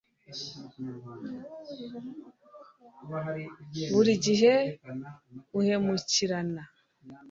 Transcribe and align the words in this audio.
buri 3.93 4.13
gihe 4.25 4.53
uhemukirana 5.59 6.63